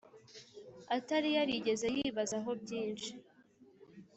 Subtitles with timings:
[0.97, 3.11] atari yarijyeze yibazaho byinshi.